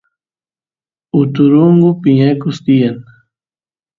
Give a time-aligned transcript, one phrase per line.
[1.21, 2.97] uturungu piñakus tiyan